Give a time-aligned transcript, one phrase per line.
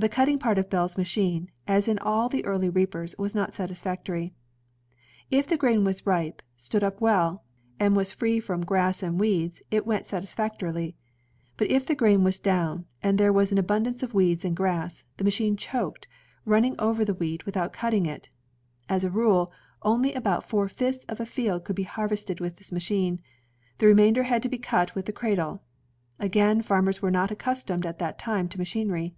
[0.00, 4.32] The cutting part of Bell's machine, as in all the early reapers, was not satisfactory.
[5.28, 7.42] If the grain was ripe, stood up well,
[7.80, 10.94] and was free from grass and weeds, it went satis factorily.
[11.56, 15.02] But if the grain was down, and there was an abimdance of weeds and grass,
[15.16, 16.06] the machine choked,
[16.44, 18.28] run ning over the wheat without cutting it.
[18.88, 19.50] As a rule,
[19.82, 23.20] only about four fifths of a field could be harvested with this machine;
[23.78, 25.64] the remainder had to be cut with the cradle.
[26.20, 29.16] Again, farmers were not accustomed at that time to ma chinery.